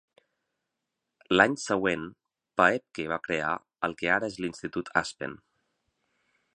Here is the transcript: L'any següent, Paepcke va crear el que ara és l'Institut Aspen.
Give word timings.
L'any 1.37 1.57
següent, 1.63 2.07
Paepcke 2.61 3.07
va 3.13 3.21
crear 3.29 3.53
el 3.89 3.95
que 4.01 4.13
ara 4.15 4.31
és 4.35 4.41
l'Institut 4.45 4.93
Aspen. 5.05 5.41